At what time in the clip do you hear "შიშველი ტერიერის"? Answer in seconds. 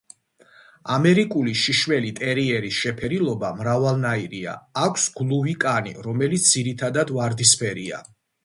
1.63-2.79